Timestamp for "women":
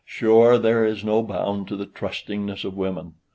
2.75-3.13